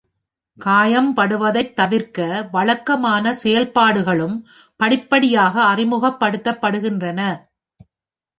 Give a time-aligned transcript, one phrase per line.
[0.57, 4.35] காயம்படுவதைத் தவிர்க்க வழக்கமான செயல்பாடுகளும்
[4.79, 7.19] படிப்படியாக அறிமுகப் படுத்தப்படுகின்றன.